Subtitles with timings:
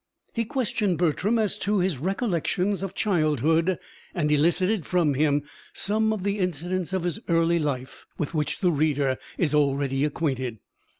[0.33, 3.77] He questioned Bertram as to his recollections of childhood,
[4.15, 5.43] and elicited from him
[5.73, 10.57] some of the incidents of his early life, with which the reader is already acquainted.